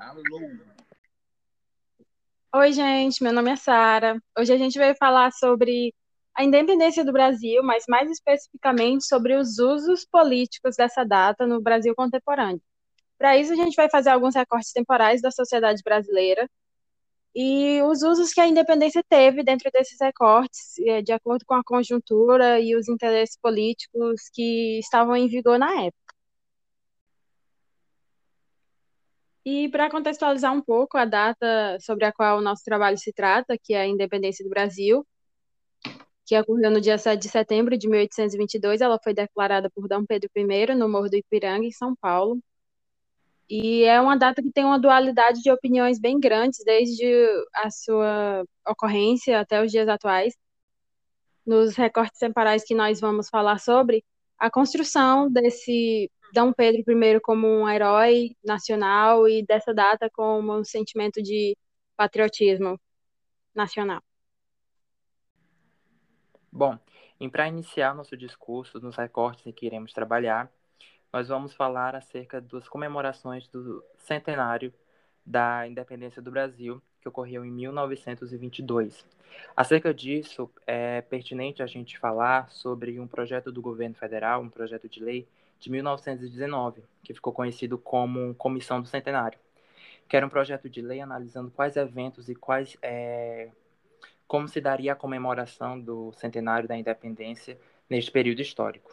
[0.00, 0.22] Alô.
[2.54, 4.18] Oi, gente, meu nome é Sara.
[4.36, 5.94] Hoje a gente vai falar sobre
[6.34, 11.94] a independência do Brasil, mas mais especificamente sobre os usos políticos dessa data no Brasil
[11.94, 12.62] contemporâneo.
[13.18, 16.48] Para isso, a gente vai fazer alguns recortes temporais da sociedade brasileira
[17.34, 21.62] e os usos que a independência teve dentro desses recortes, eh, de acordo com a
[21.62, 26.09] conjuntura e os interesses políticos que estavam em vigor na época.
[29.52, 33.58] E para contextualizar um pouco a data sobre a qual o nosso trabalho se trata,
[33.60, 35.04] que é a independência do Brasil,
[36.24, 40.30] que ocorreu no dia 7 de setembro de 1822, ela foi declarada por Dom Pedro
[40.36, 42.38] I no Morro do Ipiranga, em São Paulo.
[43.48, 47.04] E é uma data que tem uma dualidade de opiniões bem grandes, desde
[47.52, 50.32] a sua ocorrência até os dias atuais.
[51.44, 54.04] Nos recortes temporais que nós vamos falar sobre,
[54.38, 60.64] a construção desse Dom Pedro I como um herói nacional e dessa data como um
[60.64, 61.56] sentimento de
[61.96, 62.80] patriotismo
[63.54, 64.00] nacional.
[66.52, 66.78] Bom,
[67.20, 70.50] e para iniciar nosso discurso nos recortes em que iremos trabalhar,
[71.12, 74.72] nós vamos falar acerca das comemorações do centenário
[75.24, 79.04] da independência do Brasil, que ocorreu em 1922.
[79.56, 84.88] Acerca disso, é pertinente a gente falar sobre um projeto do governo federal, um projeto
[84.88, 85.28] de lei
[85.60, 89.38] de 1919, que ficou conhecido como Comissão do Centenário,
[90.08, 93.50] que era um projeto de lei analisando quais eventos e quais é,
[94.26, 97.58] como se daria a comemoração do centenário da independência
[97.88, 98.92] neste período histórico.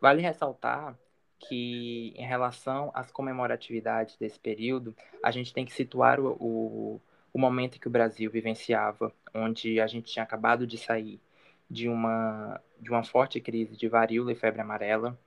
[0.00, 0.96] Vale ressaltar
[1.38, 7.00] que, em relação às comemoratividades desse período, a gente tem que situar o, o
[7.34, 11.20] o momento que o Brasil vivenciava, onde a gente tinha acabado de sair
[11.68, 15.18] de uma, de uma forte crise de varíola e febre amarela,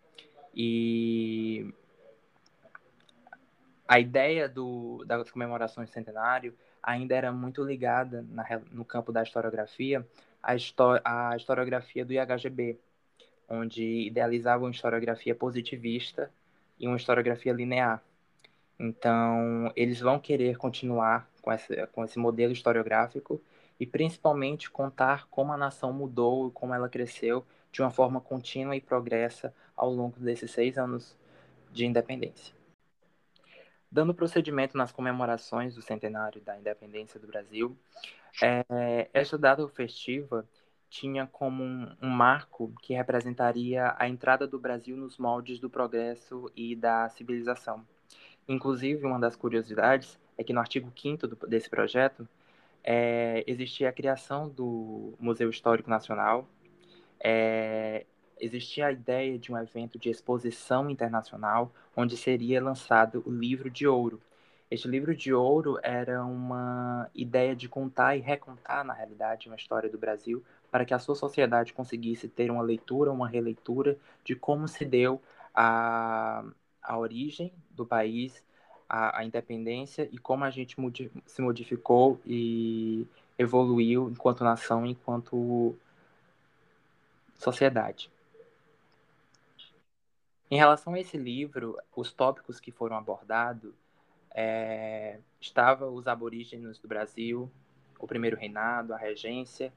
[0.60, 1.72] e
[3.88, 10.04] a ideia do, das comemorações centenário ainda era muito ligada na, no campo da historiografia
[10.42, 10.54] à,
[11.06, 12.80] à historiografia do IHGB,
[13.48, 16.32] onde idealizava uma historiografia positivista
[16.80, 18.02] e uma historiografia linear.
[18.80, 23.40] Então, eles vão querer continuar com esse, com esse modelo historiográfico
[23.80, 28.76] e principalmente contar como a nação mudou e como ela cresceu de uma forma contínua
[28.76, 31.16] e progressa ao longo desses seis anos
[31.72, 32.56] de independência.
[33.90, 37.78] Dando procedimento nas comemorações do centenário da independência do Brasil,
[38.42, 40.46] é, esta data festiva
[40.90, 46.52] tinha como um, um, marco que representaria a entrada do Brasil nos moldes do progresso
[46.56, 47.86] e da civilização.
[48.48, 52.28] Inclusive, uma das curiosidades é que no artigo 5 desse projeto
[52.84, 56.48] é, existia a criação do Museu Histórico Nacional,
[57.20, 58.06] é,
[58.40, 63.88] existia a ideia de um evento de exposição internacional, onde seria lançado o livro de
[63.88, 64.22] ouro.
[64.70, 69.90] Este livro de ouro era uma ideia de contar e recontar, na realidade, uma história
[69.90, 74.68] do Brasil, para que a sua sociedade conseguisse ter uma leitura, uma releitura de como
[74.68, 75.22] se deu
[75.56, 76.44] a,
[76.84, 78.44] a origem do país,
[78.90, 85.76] a, a independência e como a gente modi se modificou e evoluiu enquanto nação, enquanto
[87.36, 88.10] sociedade.
[90.50, 93.74] Em relação a esse livro, os tópicos que foram abordados
[94.34, 97.52] é, estava os aborígenes do Brasil,
[98.00, 99.74] o primeiro reinado, a regência,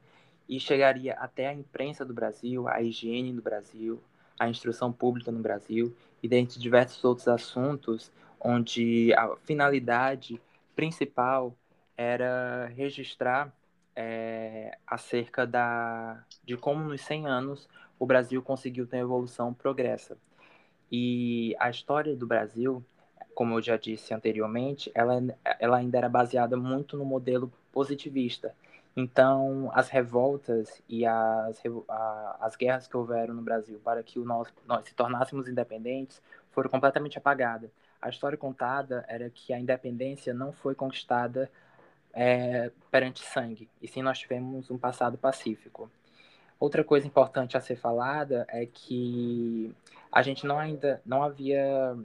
[0.49, 4.01] e chegaria até a imprensa do Brasil, a higiene do Brasil,
[4.39, 10.41] a instrução pública no Brasil, e dentre diversos outros assuntos, onde a finalidade
[10.77, 11.53] principal
[11.97, 13.53] era registrar
[13.97, 20.17] é, acerca da, de como nos 100 anos o Brasil conseguiu ter evolução progressa.
[20.91, 22.85] E a história do Brasil,
[23.35, 25.23] como eu já disse anteriormente, ela,
[25.59, 28.55] ela ainda era baseada muito no modelo positivista.
[28.97, 31.63] Então, as revoltas e as,
[32.41, 36.69] as guerras que houveram no Brasil para que o nós, nós se tornássemos independentes foram
[36.69, 37.71] completamente apagadas.
[38.03, 41.51] A história contada era que a independência não foi conquistada
[42.13, 45.91] é, perante sangue, e sim nós tivemos um passado pacífico.
[46.61, 49.75] Outra coisa importante a ser falada é que
[50.13, 51.97] a gente não ainda não havia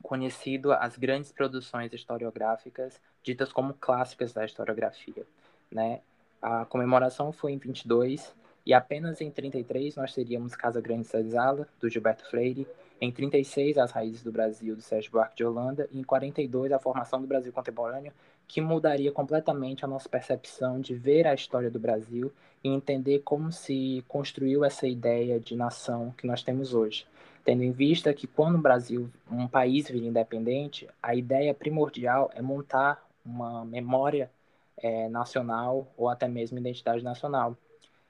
[0.00, 5.26] conhecido as grandes produções historiográficas ditas como clássicas da historiografia,
[5.72, 6.00] né?
[6.40, 8.32] A comemoração foi em 22
[8.64, 12.68] e apenas em 33 nós teríamos Casa Grande Senzala, do Gilberto Freire,
[13.00, 16.78] em 36 As Raízes do Brasil, do Sérgio Buarque de Holanda, e em 42 A
[16.78, 18.12] Formação do Brasil Contemporâneo,
[18.46, 22.32] que mudaria completamente a nossa percepção de ver a história do Brasil
[22.62, 27.06] e entender como se construiu essa ideia de nação que nós temos hoje.
[27.44, 32.40] tendo em vista que quando o Brasil, um país vira independente, a ideia primordial é
[32.40, 34.30] montar uma memória
[34.78, 37.56] é, nacional ou até mesmo identidade nacional.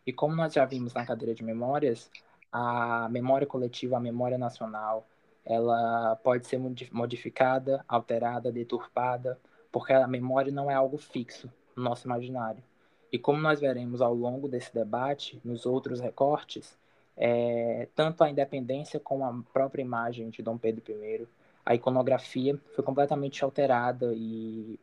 [0.07, 2.11] E como nós já vimos na cadeira de memórias,
[2.53, 5.05] a memória coletiva, a memória nacional,
[5.45, 6.61] ela pode ser
[6.93, 9.39] modificada, alterada, deturpada,
[9.75, 12.63] porque a memória não é algo fixo no nosso imaginário.
[13.11, 16.79] E como nós veremos ao longo desse debate, nos outros recortes,
[17.17, 21.27] é, tanto a independência como a própria imagem de Dom Pedro I,
[21.67, 24.79] a iconografia foi completamente alterada e,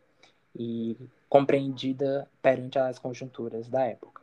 [0.53, 0.97] e
[1.29, 4.21] compreendida perante as conjunturas da época.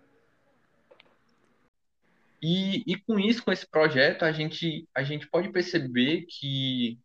[2.43, 6.99] E, e com isso, com esse projeto, a gente, a gente pode perceber que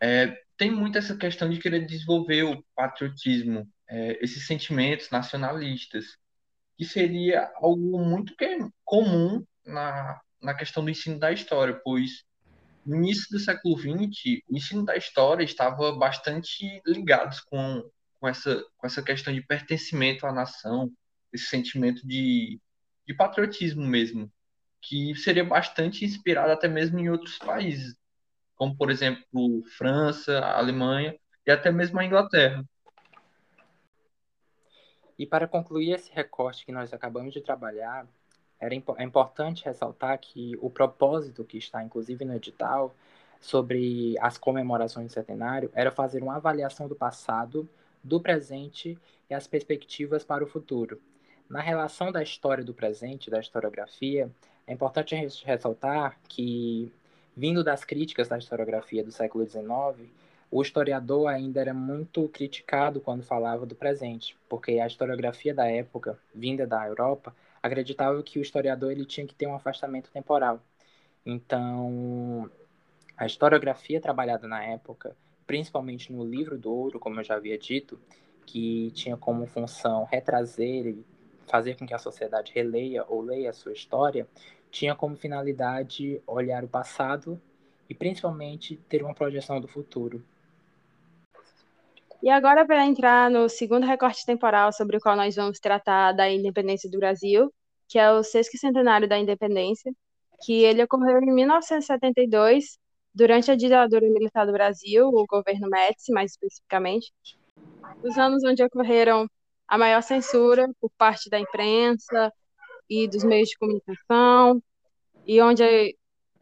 [0.00, 6.18] é, tem muito essa questão de querer desenvolver o patriotismo, é, esses sentimentos nacionalistas,
[6.76, 12.26] que seria algo muito é comum na, na questão do ensino da história, pois
[12.84, 17.82] no início do século XX, o ensino da história estava bastante ligado com,
[18.20, 20.92] com, essa, com essa questão de pertencimento à nação,
[21.32, 22.60] esse sentimento de,
[23.06, 24.30] de patriotismo mesmo,
[24.82, 27.96] que seria bastante inspirado até mesmo em outros países,
[28.60, 32.62] como por exemplo França, Alemanha e até mesmo a Inglaterra.
[35.18, 38.06] E para concluir esse recorte que nós acabamos de trabalhar,
[38.60, 42.94] era é importante ressaltar que o propósito que está inclusive no edital
[43.40, 47.66] sobre as comemorações do centenário era fazer uma avaliação do passado,
[48.04, 48.98] do presente
[49.30, 51.00] e as perspectivas para o futuro.
[51.48, 54.30] Na relação da história do presente, da historiografia,
[54.66, 55.14] é importante
[55.46, 56.92] ressaltar que
[57.36, 60.10] Vindo das críticas da historiografia do século XIX,
[60.50, 66.18] o historiador ainda era muito criticado quando falava do presente, porque a historiografia da época,
[66.34, 70.60] vinda da Europa, acreditava que o historiador ele tinha que ter um afastamento temporal.
[71.24, 72.50] Então,
[73.16, 75.16] a historiografia trabalhada na época,
[75.46, 78.00] principalmente no livro do ouro, como eu já havia dito,
[78.44, 81.04] que tinha como função retrazer e
[81.46, 84.26] fazer com que a sociedade releia ou leia a sua história,
[84.70, 87.40] tinha como finalidade olhar o passado
[87.88, 90.22] e principalmente ter uma projeção do futuro.
[92.22, 96.30] E agora, para entrar no segundo recorte temporal sobre o qual nós vamos tratar da
[96.30, 97.50] independência do Brasil,
[97.88, 99.90] que é o sexto centenário da independência,
[100.44, 102.78] que ele ocorreu em 1972,
[103.14, 107.12] durante a ditadura militar do Brasil, o governo Médici, mais especificamente,
[108.02, 109.26] os anos onde ocorreram
[109.66, 112.32] a maior censura por parte da imprensa,
[112.90, 114.60] e dos meios de comunicação,
[115.24, 115.96] e onde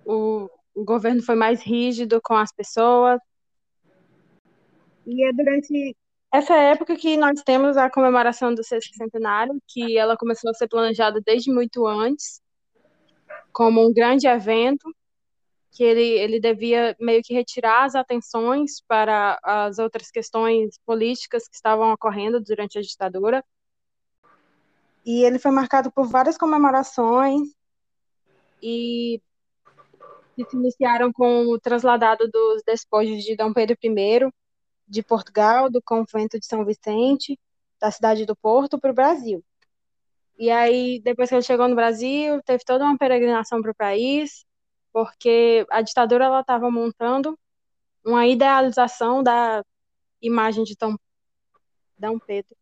[0.05, 3.21] o, o governo foi mais rígido com as pessoas.
[5.06, 5.95] E é durante
[6.33, 10.69] essa época que nós temos a comemoração do sexto centenário, que ela começou a ser
[10.69, 12.41] planejada desde muito antes,
[13.53, 14.91] como um grande evento,
[15.71, 21.55] que ele, ele devia meio que retirar as atenções para as outras questões políticas que
[21.55, 23.45] estavam ocorrendo durante a ditadura
[25.05, 27.49] e ele foi marcado por várias comemorações
[28.62, 29.21] e
[30.37, 34.33] que se iniciaram com o trasladado dos despojos de Dom Pedro I
[34.87, 37.39] de Portugal, do convento de São Vicente,
[37.81, 39.45] da cidade do Porto, para o Brasil.
[40.39, 44.45] E aí, depois que ele chegou no Brasil, teve toda uma peregrinação para o país,
[44.93, 47.39] porque a ditadura ela estava montando
[48.05, 49.62] uma idealização da
[50.23, 52.57] imagem de Dom, Pedro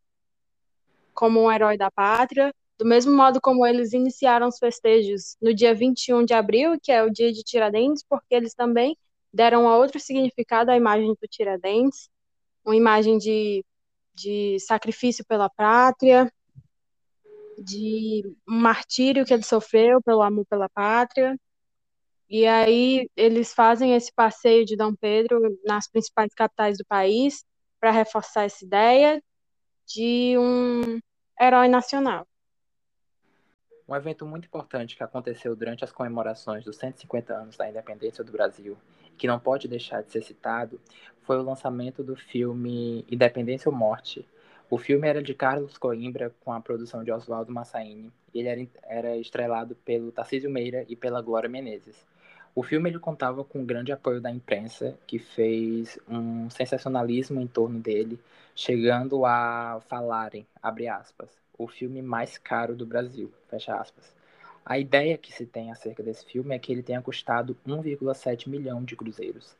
[1.16, 5.74] como um herói da pátria, do mesmo modo como eles iniciaram os festejos no dia
[5.74, 8.96] 21 de abril, que é o dia de Tiradentes, porque eles também
[9.32, 12.08] deram um outro significado à imagem do Tiradentes,
[12.64, 13.64] uma imagem de,
[14.14, 16.30] de sacrifício pela pátria,
[17.58, 21.34] de um martírio que ele sofreu pelo amor pela pátria.
[22.28, 27.44] E aí eles fazem esse passeio de Dom Pedro nas principais capitais do país
[27.80, 29.22] para reforçar essa ideia
[29.86, 30.98] de um
[31.40, 32.26] herói nacional.
[33.88, 38.32] Um evento muito importante que aconteceu durante as comemorações dos 150 anos da independência do
[38.32, 38.76] Brasil,
[39.16, 40.80] que não pode deixar de ser citado,
[41.22, 44.26] foi o lançamento do filme Independência ou Morte.
[44.68, 48.68] O filme era de Carlos Coimbra, com a produção de Oswaldo Massaini, e ele era,
[48.82, 52.04] era estrelado pelo Tarcísio Meira e pela Glória Menezes.
[52.56, 57.46] O filme ele contava com um grande apoio da imprensa, que fez um sensacionalismo em
[57.46, 58.18] torno dele,
[58.54, 64.10] chegando a falarem, abre aspas, o filme mais caro do Brasil, fecha aspas.
[64.64, 68.82] A ideia que se tem acerca desse filme é que ele tenha custado 1,7 milhão
[68.82, 69.54] de cruzeiros.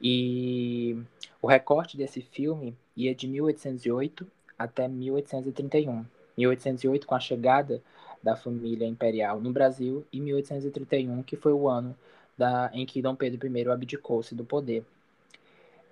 [0.00, 0.96] E
[1.42, 4.26] o recorte desse filme ia de 1808
[4.58, 6.02] até 1831.
[6.38, 7.82] 1808 com a chegada
[8.22, 11.94] da família imperial no Brasil e 1831 que foi o ano
[12.38, 14.84] da, em que Dom Pedro I abdicou-se do poder.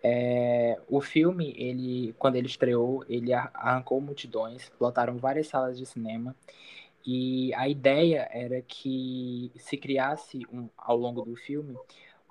[0.02, 6.34] É, o filme, ele, quando ele estreou, ele arrancou multidões, lotaram várias salas de cinema
[7.04, 11.76] e a ideia era que se criasse um, ao longo do filme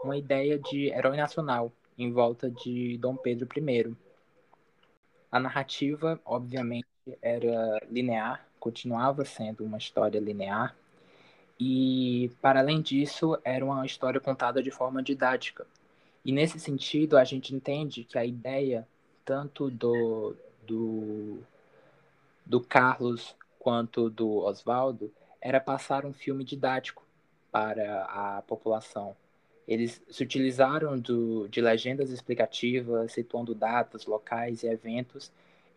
[0.03, 3.95] uma ideia de herói nacional em volta de Dom Pedro I.
[5.31, 6.87] A narrativa, obviamente,
[7.21, 10.75] era linear, continuava sendo uma história linear,
[11.59, 15.65] e, para além disso, era uma história contada de forma didática,
[16.25, 18.87] e nesse sentido, a gente entende que a ideia,
[19.23, 20.35] tanto do,
[20.65, 21.37] do,
[22.43, 27.03] do Carlos quanto do Oswaldo, era passar um filme didático
[27.51, 29.15] para a população.
[29.67, 35.31] Eles se utilizaram do, de legendas explicativas, situando datas, locais e eventos,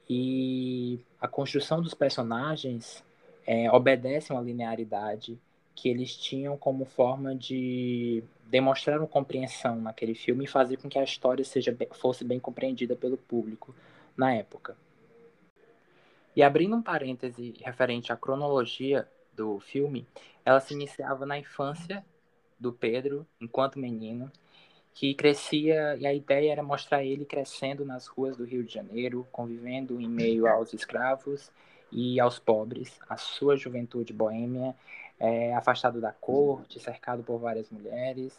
[0.08, 3.04] e a construção dos personagens
[3.46, 5.38] é, obedece a uma linearidade
[5.80, 10.98] que eles tinham como forma de demonstrar uma compreensão naquele filme e fazer com que
[10.98, 13.72] a história seja fosse bem compreendida pelo público
[14.16, 14.76] na época.
[16.34, 20.04] E abrindo um parêntese referente à cronologia do filme,
[20.44, 22.04] ela se iniciava na infância
[22.58, 24.32] do Pedro, enquanto menino,
[24.92, 29.24] que crescia e a ideia era mostrar ele crescendo nas ruas do Rio de Janeiro,
[29.30, 31.52] convivendo em meio aos escravos
[31.92, 34.74] e aos pobres, a sua juventude boêmia
[35.18, 38.36] é, afastado da corte, cercado por várias mulheres,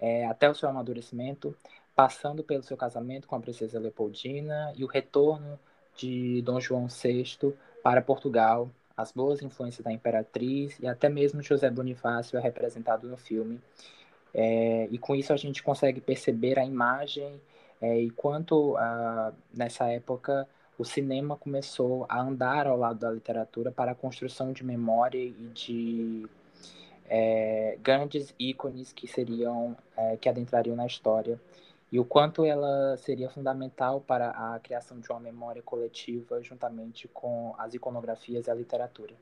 [0.00, 1.54] é, até o seu amadurecimento,
[1.94, 5.58] passando pelo seu casamento com a princesa Leopoldina e o retorno
[5.96, 11.70] de Dom João VI para Portugal, as boas influências da imperatriz e até mesmo José
[11.70, 13.60] Bonifácio é representado no filme.
[14.32, 17.40] É, e com isso a gente consegue perceber a imagem
[17.80, 20.46] é, e quanto ah, nessa época
[20.80, 25.50] o cinema começou a andar ao lado da literatura para a construção de memória e
[25.52, 26.26] de
[27.06, 31.38] é, grandes ícones que seriam é, que adentrariam na história
[31.92, 37.54] e o quanto ela seria fundamental para a criação de uma memória coletiva juntamente com
[37.58, 39.14] as iconografias e a literatura.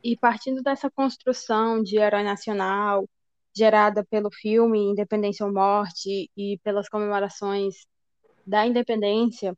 [0.00, 3.04] E partindo dessa construção de herói nacional
[3.52, 7.84] gerada pelo filme Independência ou Morte e pelas comemorações
[8.46, 9.56] da independência,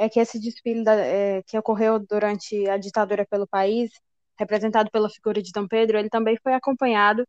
[0.00, 3.90] é que esse desfile da, é, que ocorreu durante a ditadura pelo país,
[4.38, 7.22] representado pela figura de Dom Pedro, ele também foi acompanhado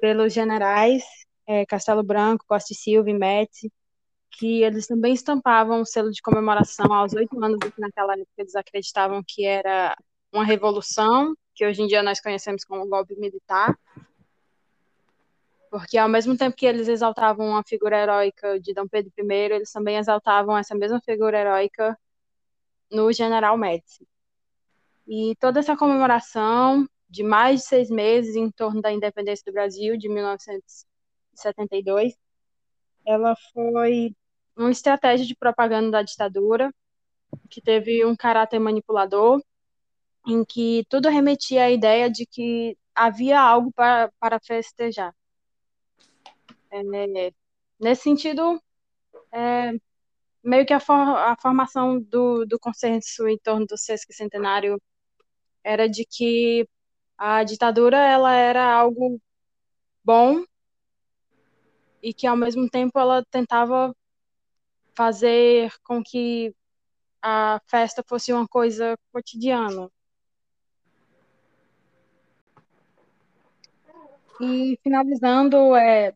[0.00, 1.04] pelos generais
[1.46, 3.72] é, Castelo Branco, Costa e Silva e Médici,
[4.32, 8.28] que eles também estampavam o selo de comemoração aos oito anos que naquela época.
[8.38, 9.96] Eles acreditavam que era
[10.32, 13.78] uma revolução, que hoje em dia nós conhecemos como golpe militar,
[15.70, 19.70] porque ao mesmo tempo que eles exaltavam a figura heróica de Dom Pedro I, eles
[19.70, 21.96] também exaltavam essa mesma figura heróica
[22.90, 24.04] no General Médici.
[25.06, 29.96] E toda essa comemoração de mais de seis meses em torno da independência do Brasil,
[29.96, 32.14] de 1972,
[33.06, 34.14] ela foi
[34.56, 36.72] uma estratégia de propaganda da ditadura,
[37.48, 39.40] que teve um caráter manipulador,
[40.26, 45.14] em que tudo remetia à ideia de que havia algo para, para festejar.
[46.70, 46.82] É,
[47.78, 48.62] nesse sentido,
[49.32, 49.72] é,
[50.42, 54.80] meio que a, for, a formação do, do consenso em torno do sesquicentenário
[55.64, 56.68] era de que
[57.18, 59.20] a ditadura ela era algo
[60.04, 60.44] bom
[62.02, 63.94] e que ao mesmo tempo ela tentava
[64.94, 66.54] fazer com que
[67.22, 69.90] a festa fosse uma coisa cotidiana.
[74.40, 76.14] E finalizando, é,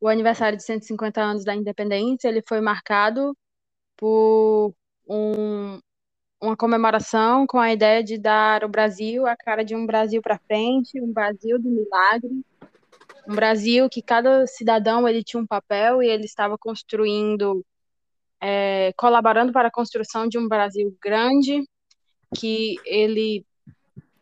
[0.00, 3.36] o aniversário de 150 anos da independência, ele foi marcado
[3.96, 4.74] por
[5.08, 5.78] um,
[6.40, 10.38] uma comemoração com a ideia de dar o Brasil a cara de um Brasil para
[10.38, 12.44] frente, um Brasil do milagre,
[13.28, 17.64] um Brasil que cada cidadão ele tinha um papel e ele estava construindo,
[18.40, 21.66] é, colaborando para a construção de um Brasil grande,
[22.34, 23.44] que ele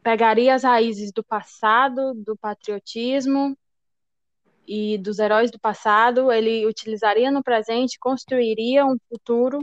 [0.02, 3.56] pegaria as raízes do passado, do patriotismo,
[4.66, 9.58] e dos heróis do passado, ele utilizaria no presente, construiria um futuro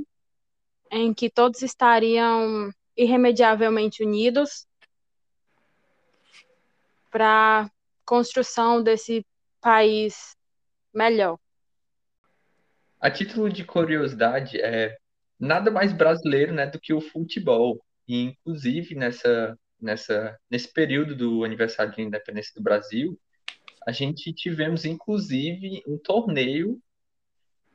[0.92, 4.68] em que todos estariam irremediavelmente unidos
[7.10, 7.70] para
[8.06, 9.26] construção desse
[9.60, 10.36] país
[10.94, 11.38] melhor.
[13.00, 14.96] A título de curiosidade, é
[15.40, 17.84] nada mais brasileiro, né, do que o futebol.
[18.08, 23.20] E inclusive nessa nessa nesse período do aniversário de independência do Brasil,
[23.86, 26.82] a gente tivemos, inclusive, um torneio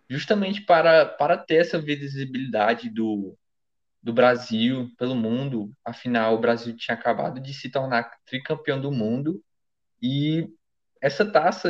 [0.09, 3.37] justamente para, para ter essa visibilidade do,
[4.03, 5.73] do Brasil pelo mundo.
[5.85, 9.43] Afinal, o Brasil tinha acabado de se tornar tricampeão do mundo
[10.01, 10.49] e
[11.01, 11.69] essa taça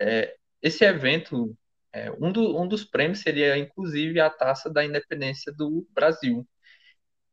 [0.00, 1.56] é, esse evento,
[1.92, 6.46] é, um, do, um dos prêmios seria inclusive a taça da independência do Brasil.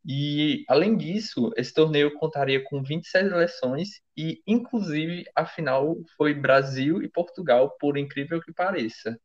[0.06, 7.02] E, além disso, esse torneio contaria com 26 seleções e, inclusive, a final foi Brasil
[7.02, 9.18] e Portugal, por incrível que pareça.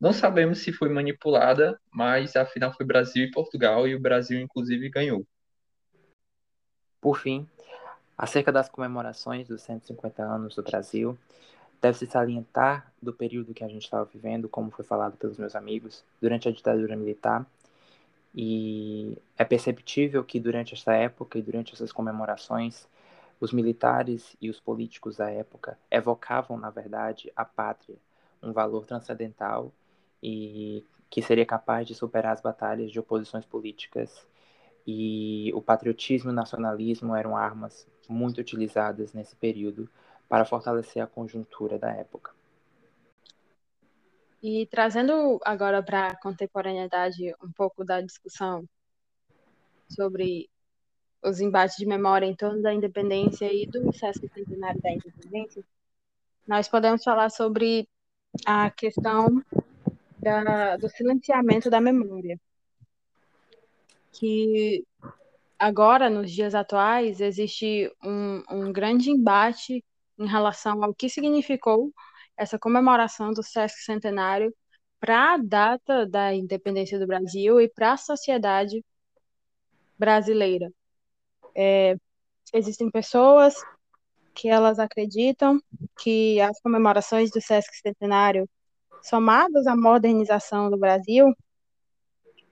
[0.00, 4.38] Não sabemos se foi manipulada, mas a final foi Brasil e Portugal e o Brasil,
[4.38, 5.26] inclusive, ganhou.
[7.00, 7.48] Por fim,
[8.16, 11.18] acerca das comemorações dos 150 anos do Brasil,
[11.80, 16.04] deve-se salientar do período que a gente estava vivendo, como foi falado pelos meus amigos,
[16.20, 17.44] durante a ditadura militar,
[18.36, 22.86] e é perceptível que durante esta época e durante essas comemorações,
[23.40, 27.96] os militares e os políticos da época evocavam, na verdade, a pátria,
[28.42, 29.72] um valor transcendental
[30.22, 34.26] e que seria capaz de superar as batalhas de oposições políticas.
[34.86, 39.88] E o patriotismo e o nacionalismo eram armas muito utilizadas nesse período
[40.28, 42.35] para fortalecer a conjuntura da época.
[44.48, 48.64] E trazendo agora para a contemporaneidade um pouco da discussão
[49.88, 50.48] sobre
[51.20, 55.64] os embates de memória em torno da independência e do Centenário da Independência,
[56.46, 57.88] nós podemos falar sobre
[58.46, 59.42] a questão
[60.16, 62.38] da, do silenciamento da memória,
[64.12, 64.86] que
[65.58, 69.84] agora, nos dias atuais, existe um, um grande embate
[70.16, 71.92] em relação ao que significou
[72.36, 74.54] essa comemoração do Sesc Centenário
[75.00, 78.84] para a data da independência do Brasil e para a sociedade
[79.98, 80.70] brasileira.
[81.54, 81.96] É,
[82.52, 83.54] existem pessoas
[84.34, 85.60] que elas acreditam
[85.98, 88.48] que as comemorações do Sesc Centenário,
[89.02, 91.34] somadas à modernização do Brasil,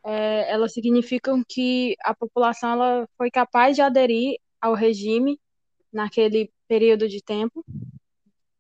[0.02, 5.38] é, elas significam que a população ela foi capaz de aderir ao regime
[5.92, 7.64] naquele período de tempo,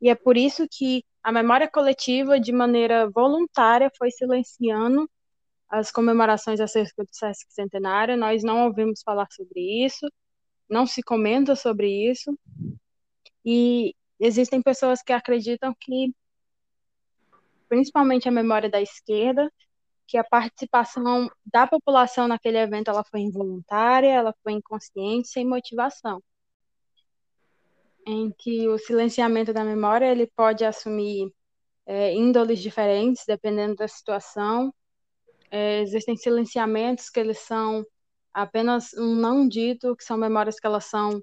[0.00, 5.10] e é por isso que a memória coletiva, de maneira voluntária, foi silenciando
[5.70, 8.14] as comemorações acerca do Sesc Centenário.
[8.14, 10.06] Nós não ouvimos falar sobre isso,
[10.68, 12.38] não se comenta sobre isso.
[13.42, 16.14] E existem pessoas que acreditam que,
[17.70, 19.50] principalmente a memória da esquerda,
[20.06, 26.22] que a participação da população naquele evento ela foi involuntária, ela foi inconsciente, sem motivação
[28.06, 31.32] em que o silenciamento da memória ele pode assumir
[31.86, 34.72] é, índoles diferentes, dependendo da situação.
[35.50, 37.84] É, existem silenciamentos que eles são
[38.32, 41.22] apenas um não dito, que são memórias que elas são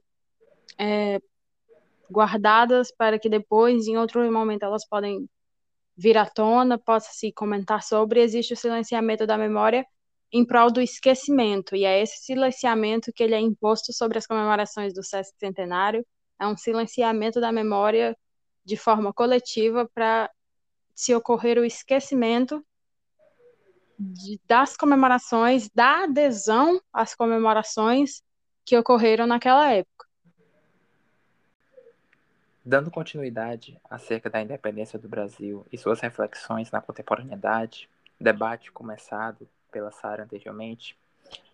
[0.80, 1.20] é,
[2.10, 5.30] guardadas para que depois, em outro momento, elas podem
[5.98, 8.22] vir à tona, possa se comentar sobre.
[8.22, 9.86] Existe o silenciamento da memória
[10.32, 14.94] em prol do esquecimento, e é esse silenciamento que ele é imposto sobre as comemorações
[14.94, 16.06] do Centenário
[16.42, 18.18] é um silenciamento da memória
[18.66, 20.28] de forma coletiva para
[20.96, 22.66] se ocorrer o esquecimento
[23.98, 28.24] de, das comemorações, da adesão às comemorações
[28.66, 30.08] que ocorreram naquela época.
[32.66, 37.88] Dando continuidade acerca da independência do Brasil e suas reflexões na contemporaneidade,
[38.20, 40.98] debate começado pela Sara anteriormente,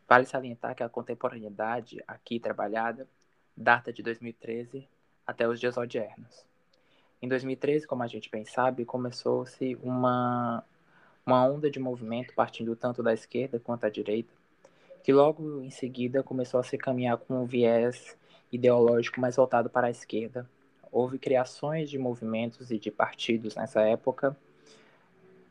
[0.07, 3.05] vale salientar que a contemporaneidade aqui trabalhada
[3.57, 4.87] data de 2013
[5.25, 6.45] até os dias odiernos.
[7.19, 10.63] Em 2013, como a gente bem sabe, começou-se uma,
[11.25, 14.31] uma onda de movimento partindo tanto da esquerda quanto da direita,
[15.03, 18.15] que logo em seguida começou a se caminhar com um viés
[18.51, 20.47] ideológico mais voltado para a esquerda.
[20.91, 24.37] Houve criações de movimentos e de partidos nessa época,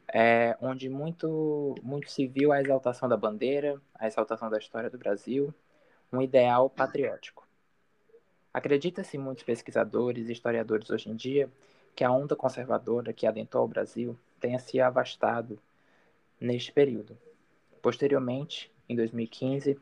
[0.09, 4.97] é, onde muito, muito se viu a exaltação da bandeira, a exaltação da história do
[4.97, 5.53] Brasil,
[6.13, 7.46] um ideal patriótico.
[8.57, 11.47] Acredita-se muitos pesquisadores e historiadores hoje em dia
[11.95, 15.59] que a onda conservadora que adentrou o Brasil tenha se avastado
[16.41, 17.19] neste período.
[17.83, 19.79] Posteriormente, em 2015,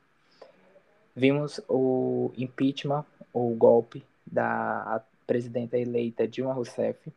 [1.14, 7.12] vimos o impeachment, ou golpe, da presidenta eleita Dilma Rousseff,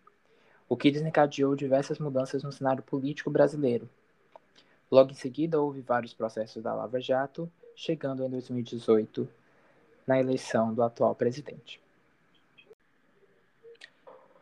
[0.70, 3.90] o que desencadeou diversas mudanças no cenário político brasileiro.
[4.92, 9.28] Logo em seguida, houve vários processos da Lava Jato, chegando em 2018
[10.08, 11.80] na eleição do atual presidente.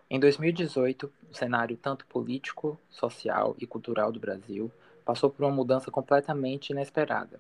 [0.08, 4.72] Em 2018, o cenário tanto político, social e cultural do Brasil
[5.04, 7.40] passou por uma mudança completamente inesperada.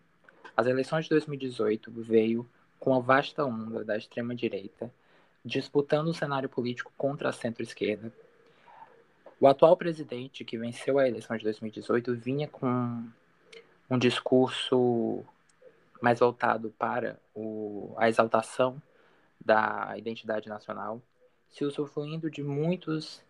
[0.57, 2.45] As eleições de 2018 veio
[2.79, 4.91] com a vasta onda da extrema-direita
[5.45, 8.11] disputando o cenário político contra a centro-esquerda.
[9.39, 13.03] O atual presidente que venceu a eleição de 2018 vinha com
[13.89, 15.23] um discurso
[16.01, 18.81] mais voltado para o, a exaltação
[19.43, 21.01] da identidade nacional,
[21.49, 23.23] se usufruindo de muitos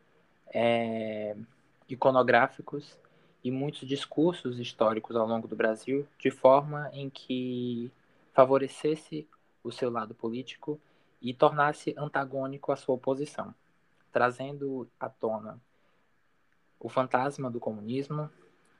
[0.47, 1.35] é,
[1.87, 2.97] iconográficos
[3.43, 7.91] e muitos discursos históricos ao longo do Brasil, de forma em que
[8.33, 9.27] favorecesse
[9.63, 10.79] o seu lado político
[11.21, 13.53] e tornasse antagônico à sua oposição,
[14.11, 15.59] trazendo à tona
[16.79, 18.29] o fantasma do comunismo,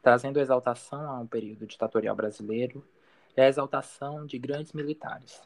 [0.01, 2.83] trazendo exaltação a um período ditatorial brasileiro
[3.35, 5.41] e a exaltação de grandes militares.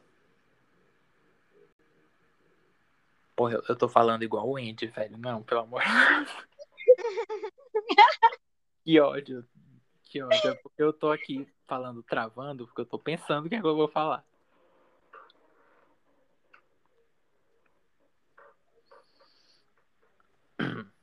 [3.36, 5.18] Porra, eu, eu tô falando igual o Andy, velho.
[5.18, 5.82] Não, pelo amor.
[8.84, 9.48] que ódio.
[10.04, 10.50] Que ódio.
[10.50, 13.66] É porque eu tô aqui falando, travando, porque eu tô pensando o que, é que
[13.66, 14.26] eu vou falar.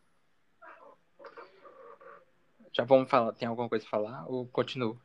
[2.72, 3.32] Já vamos falar.
[3.32, 5.00] Tem alguma coisa a falar ou continuo?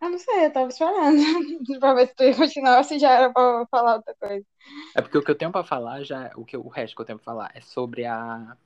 [0.00, 1.18] Eu não sei, eu tava esperando
[1.80, 4.46] pra ver se tu ia continuar ou se já era pra falar outra coisa.
[4.94, 6.30] É porque o que eu tenho pra falar já.
[6.36, 8.56] O, que, o resto que eu tenho pra falar é sobre a.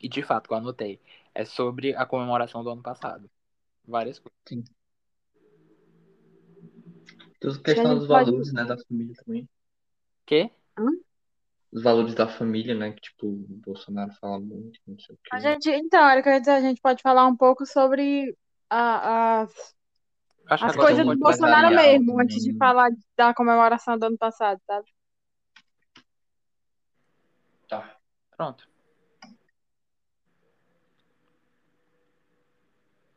[0.00, 1.00] E de fato, que eu anotei.
[1.34, 3.30] É sobre a comemoração do ano passado.
[3.86, 4.38] Várias coisas.
[4.48, 4.64] Sim.
[7.40, 8.54] Tem a questão dos valores, pode...
[8.54, 9.48] né, da família também.
[10.26, 10.50] Quê?
[10.78, 10.86] Hã?
[11.72, 15.30] Os valores da família, né, que tipo, o Bolsonaro fala muito, não sei o quê.
[15.32, 18.36] A gente, então, era que eu ia dizer, a gente pode falar um pouco sobre
[18.70, 19.74] a, as
[20.46, 22.24] Acho As coisas do Bolsonaro mesmo, também.
[22.24, 24.86] antes de falar da comemoração do ano passado, sabe?
[27.68, 27.96] Tá.
[28.36, 28.68] Pronto.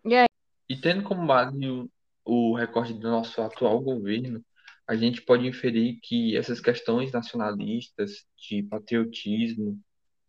[0.06, 0.26] E aí?
[0.70, 1.90] E tendo como base o,
[2.24, 4.44] o recorte do nosso atual governo,
[4.88, 9.78] a gente pode inferir que essas questões nacionalistas, de patriotismo,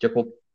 [0.01, 0.11] de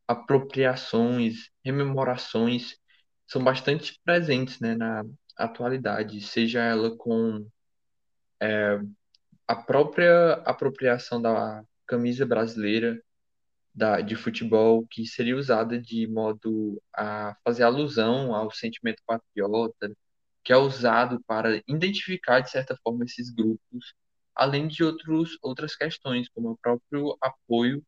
[0.06, 2.78] apropriações, rememorações,
[3.26, 7.48] são bastante presentes né, na, atualidade, seja ela com
[8.42, 8.80] é,
[9.48, 13.02] a própria apropriação da camisa brasileira
[13.74, 19.96] da, de futebol, que seria usada de modo a fazer alusão ao sentimento patriota,
[20.44, 23.96] que é usado para identificar, de certa forma, esses grupos,
[24.36, 27.84] além de outros, outras questões, como o próprio apoio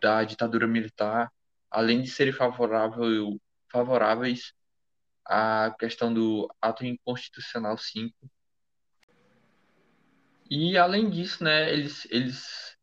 [0.00, 1.30] da ditadura militar,
[1.70, 4.52] além de serem favorável, favoráveis
[5.32, 8.12] a questão do ato inconstitucional 5.
[10.50, 12.76] E além disso, né, eles, eles,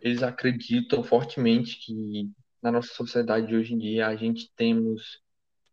[0.00, 2.30] eles acreditam fortemente que
[2.62, 5.20] na nossa sociedade de hoje em dia a gente temos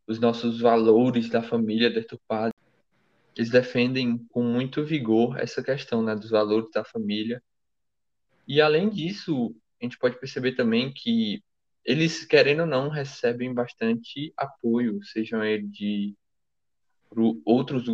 [0.06, 2.60] os nossos valores da família deturpados.
[3.34, 7.42] Eles defendem com muito vigor essa questão né, dos valores da família.
[8.46, 11.42] E além disso, a gente pode perceber também que
[11.86, 16.16] eles, querendo ou não, recebem bastante apoio, sejam eles de
[17.46, 17.86] outros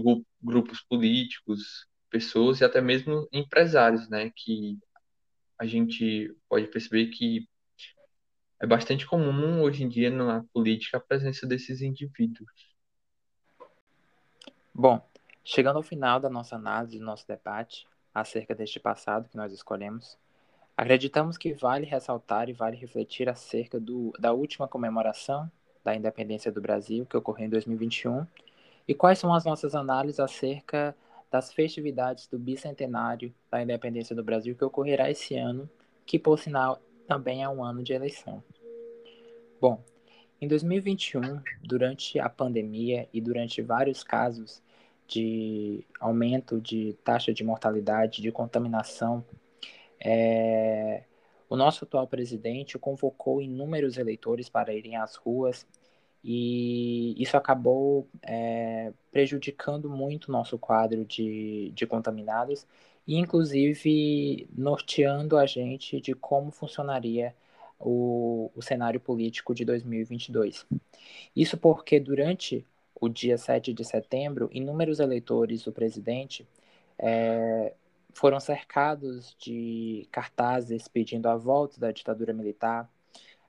[0.41, 4.31] grupos políticos, pessoas e até mesmo empresários, né?
[4.35, 4.79] Que
[5.59, 7.47] a gente pode perceber que
[8.59, 12.51] é bastante comum hoje em dia na política a presença desses indivíduos.
[14.73, 15.05] Bom,
[15.43, 20.17] chegando ao final da nossa análise, do nosso debate acerca deste passado que nós escolhemos,
[20.81, 25.47] Acreditamos que vale ressaltar e vale refletir acerca do, da última comemoração
[25.83, 28.25] da independência do Brasil, que ocorreu em 2021,
[28.87, 30.95] e quais são as nossas análises acerca
[31.29, 35.69] das festividades do bicentenário da independência do Brasil, que ocorrerá esse ano,
[36.03, 38.43] que, por sinal, também é um ano de eleição.
[39.61, 39.83] Bom,
[40.41, 44.63] em 2021, durante a pandemia e durante vários casos
[45.07, 49.23] de aumento de taxa de mortalidade, de contaminação
[50.03, 51.03] é,
[51.49, 55.67] o nosso atual presidente convocou inúmeros eleitores para irem às ruas
[56.23, 62.67] e isso acabou é, prejudicando muito o nosso quadro de, de contaminados
[63.07, 67.35] e, inclusive, norteando a gente de como funcionaria
[67.79, 70.65] o, o cenário político de 2022.
[71.35, 76.47] Isso porque, durante o dia 7 de setembro, inúmeros eleitores do presidente
[76.99, 77.73] é,
[78.13, 82.89] foram cercados de cartazes pedindo a volta da ditadura militar,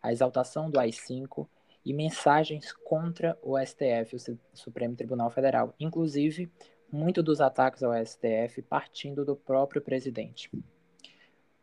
[0.02, 1.46] a exaltação do AI-5
[1.84, 6.50] e mensagens contra o STF, o Supremo Tribunal Federal, inclusive
[6.90, 10.50] muito dos ataques ao STF partindo do próprio presidente.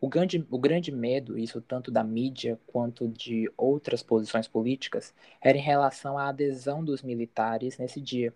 [0.01, 5.57] O grande, o grande medo, isso tanto da mídia quanto de outras posições políticas, era
[5.57, 8.33] em relação à adesão dos militares nesse dia,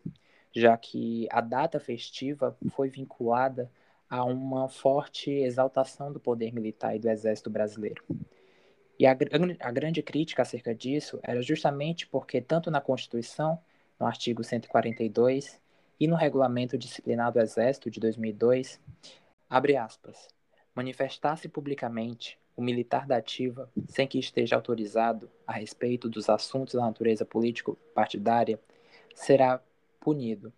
[0.54, 3.72] já que a data festiva foi vinculada
[4.14, 8.04] a uma forte exaltação do poder militar e do exército brasileiro.
[9.00, 9.18] E a,
[9.60, 13.60] a grande crítica acerca disso era justamente porque, tanto na Constituição,
[14.00, 15.60] no artigo 142,
[16.00, 18.80] e no Regulamento Disciplinar do Exército de 2002,
[19.50, 20.28] abre aspas,
[20.76, 26.82] manifestar-se publicamente o militar da ativa, sem que esteja autorizado a respeito dos assuntos da
[26.82, 28.60] natureza político-partidária,
[29.16, 29.60] será
[30.00, 30.54] punido.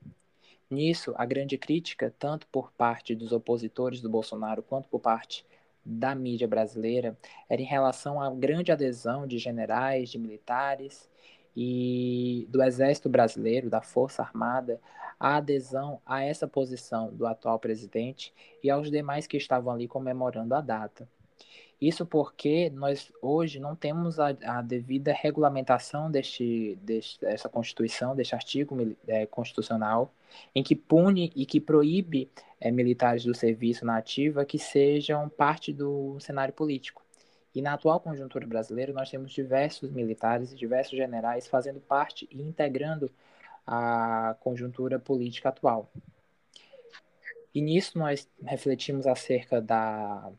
[0.70, 5.46] Nisso, a grande crítica, tanto por parte dos opositores do Bolsonaro quanto por parte
[5.86, 7.16] da mídia brasileira,
[7.48, 11.08] era em relação à grande adesão de generais, de militares
[11.56, 14.82] e do Exército Brasileiro, da Força Armada,
[15.20, 20.56] a adesão a essa posição do atual presidente e aos demais que estavam ali comemorando
[20.56, 21.08] a data.
[21.80, 28.34] Isso porque nós hoje não temos a, a devida regulamentação deste, deste, dessa Constituição, deste
[28.34, 30.14] artigo é, constitucional,
[30.54, 35.74] em que pune e que proíbe é, militares do serviço na ativa que sejam parte
[35.74, 37.04] do cenário político.
[37.54, 42.42] E na atual conjuntura brasileira, nós temos diversos militares e diversos generais fazendo parte e
[42.42, 43.10] integrando
[43.66, 45.90] a conjuntura política atual.
[47.54, 50.30] E nisso nós refletimos acerca da,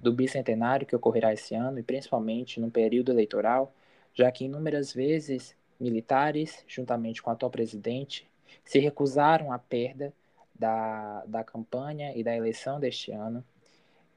[0.00, 3.72] do bicentenário que ocorrerá esse ano, e principalmente no período eleitoral,
[4.14, 8.28] já que inúmeras vezes militares, juntamente com o atual presidente,
[8.64, 10.12] se recusaram à perda
[10.54, 13.44] da, da campanha e da eleição deste ano,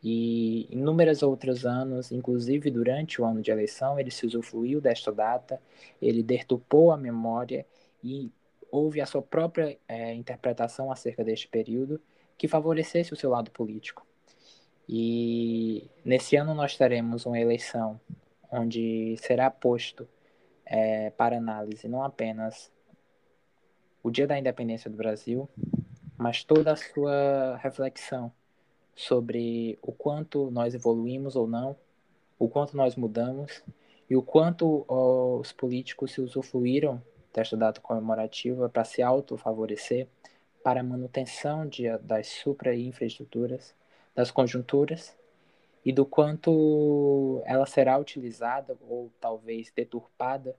[0.03, 5.61] e inúmeros outros anos, inclusive durante o ano de eleição, ele se usufruiu desta data,
[6.01, 7.65] ele deturpou a memória
[8.03, 8.29] e
[8.69, 12.01] houve a sua própria é, interpretação acerca deste período
[12.37, 14.05] que favorecesse o seu lado político.
[14.87, 17.99] E nesse ano nós teremos uma eleição
[18.51, 20.07] onde será posto
[20.65, 22.71] é, para análise não apenas
[24.01, 25.49] o dia da independência do Brasil,
[26.17, 28.31] mas toda a sua reflexão
[28.95, 31.75] sobre o quanto nós evoluímos ou não,
[32.37, 33.63] o quanto nós mudamos
[34.09, 37.01] e o quanto os políticos se usufruíram
[37.33, 40.07] desta data comemorativa para se autofavorecer,
[40.63, 43.73] para a manutenção de, das supra e infraestruturas,
[44.15, 45.15] das conjunturas
[45.85, 50.55] e do quanto ela será utilizada ou talvez deturpada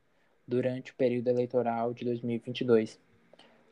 [0.47, 3.01] durante o período eleitoral de 2022.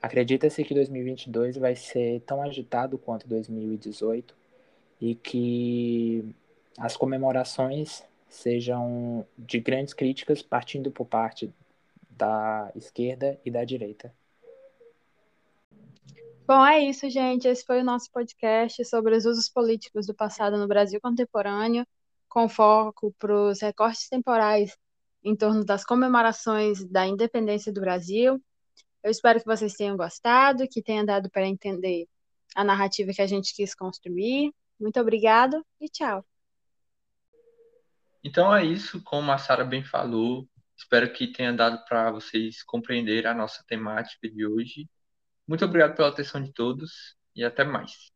[0.00, 4.34] Acredita-se que 2022 vai ser tão agitado quanto 2018
[5.00, 6.34] e que
[6.78, 11.52] as comemorações sejam de grandes críticas partindo por parte
[12.10, 14.12] da esquerda e da direita.
[16.46, 17.46] Bom, é isso, gente.
[17.46, 21.86] Esse foi o nosso podcast sobre os usos políticos do passado no Brasil contemporâneo,
[22.28, 24.76] com foco para os recortes temporais
[25.22, 28.42] em torno das comemorações da independência do Brasil.
[29.02, 32.06] Eu espero que vocês tenham gostado, que tenha dado para entender
[32.56, 34.52] a narrativa que a gente quis construir.
[34.80, 36.24] Muito obrigado e tchau.
[38.24, 40.48] Então é isso, como a Sara bem falou.
[40.76, 44.88] Espero que tenha dado para vocês compreender a nossa temática de hoje.
[45.46, 48.12] Muito obrigado pela atenção de todos e até mais.